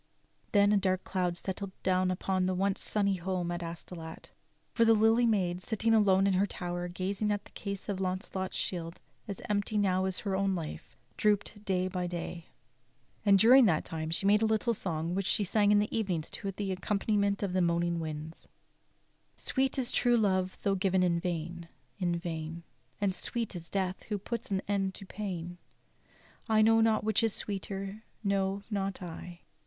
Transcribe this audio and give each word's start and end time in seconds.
Then 0.51 0.73
a 0.73 0.77
dark 0.77 1.03
cloud 1.03 1.37
settled 1.37 1.73
down 1.83 2.09
upon 2.09 2.47
the 2.47 2.55
once 2.55 2.81
sunny 2.81 3.17
home 3.17 3.51
at 3.51 3.61
90 3.61 3.65
THE 3.71 3.75
STORY 3.75 3.99
OF 3.99 4.01
KING 4.01 4.07
ARTHUR 4.09 4.19
Astolat; 4.19 4.29
for 4.73 4.83
the 4.85 4.93
Lily 4.95 5.25
Maid, 5.27 5.61
sitting 5.61 5.93
alone 5.93 6.25
in 6.25 6.33
her 6.33 6.47
tower 6.47 6.87
gazing 6.87 7.31
at 7.31 7.45
the 7.45 7.51
case 7.51 7.87
of 7.87 7.99
Laiincelot's 7.99 8.55
shield— 8.57 8.99
as 9.27 9.43
empty 9.47 9.77
now 9.77 10.05
as 10.05 10.21
her 10.21 10.35
own 10.35 10.55
life— 10.55 10.95
drooped 11.17 11.63
day 11.63 11.87
by 11.87 12.07
da 12.07 12.17
3 12.33 12.41
^ 12.41 12.43
And 13.27 13.37
during 13.37 13.65
that 13.65 13.85
time 13.85 14.09
she 14.09 14.25
made 14.25 14.41
a 14.41 14.47
little 14.47 14.73
song 14.73 15.13
which 15.13 15.27
she 15.27 15.43
sang 15.43 15.71
in 15.71 15.77
the 15.77 15.95
evenings 15.95 16.31
to 16.31 16.51
the 16.51 16.71
accompaniment 16.71 17.43
of 17.43 17.53
moaning 17.53 17.99
winds: 17.99 18.47
"Sweet 19.35 19.77
is 19.77 19.91
true 19.91 20.17
love 20.17 20.57
tho' 20.63 20.73
given 20.73 21.03
in 21.03 21.19
vain, 21.19 21.67
in 21.99 22.17
vain; 22.17 22.63
And 22.99 23.13
sweet 23.13 23.55
is 23.55 23.69
death 23.69 24.01
who 24.09 24.17
puts 24.17 24.49
an 24.49 24.63
end 24.67 24.95
to 24.95 25.05
pain: 25.05 25.59
I 26.49 26.63
know 26.63 26.81
not 26.81 27.03
which 27.03 27.21
is 27.21 27.35
sweeter, 27.35 28.01
no, 28.23 28.63
not 28.71 29.03
I. 29.03 29.41